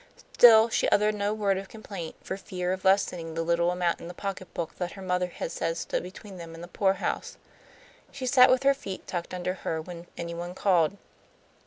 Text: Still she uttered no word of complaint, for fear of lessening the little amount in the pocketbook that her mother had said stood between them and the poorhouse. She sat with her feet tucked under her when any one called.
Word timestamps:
Still 0.33 0.67
she 0.67 0.89
uttered 0.89 1.13
no 1.13 1.31
word 1.31 1.59
of 1.59 1.69
complaint, 1.69 2.15
for 2.23 2.35
fear 2.35 2.73
of 2.73 2.83
lessening 2.83 3.35
the 3.35 3.43
little 3.43 3.69
amount 3.69 3.99
in 3.99 4.07
the 4.07 4.15
pocketbook 4.15 4.75
that 4.79 4.93
her 4.93 5.01
mother 5.03 5.27
had 5.27 5.51
said 5.51 5.77
stood 5.77 6.01
between 6.01 6.37
them 6.37 6.55
and 6.55 6.63
the 6.63 6.67
poorhouse. 6.67 7.37
She 8.11 8.25
sat 8.25 8.49
with 8.49 8.63
her 8.63 8.73
feet 8.73 9.05
tucked 9.05 9.31
under 9.31 9.53
her 9.61 9.79
when 9.79 10.07
any 10.17 10.33
one 10.33 10.55
called. 10.55 10.97